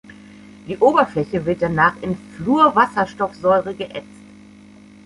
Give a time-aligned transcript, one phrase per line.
[0.67, 4.07] Die Oberfläche wird danach in Fluorwasserstoffsäure geätzt.